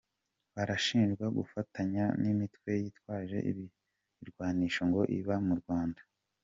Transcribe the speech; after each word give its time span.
Barashinjwa 0.55 1.25
gufatanya 1.37 2.03
n’imitwe 2.21 2.69
yitwaje 2.83 3.37
ibirwanisho 3.51 4.81
ngo 4.89 5.01
iba 5.17 5.35
mu 5.47 5.55
Rwanda. 5.61 6.01